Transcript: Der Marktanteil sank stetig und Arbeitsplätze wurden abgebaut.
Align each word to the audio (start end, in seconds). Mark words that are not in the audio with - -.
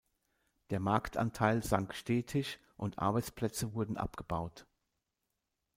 Der 0.71 0.79
Marktanteil 0.79 1.61
sank 1.61 1.93
stetig 1.93 2.57
und 2.75 2.97
Arbeitsplätze 2.97 3.75
wurden 3.75 3.97
abgebaut. 3.97 4.65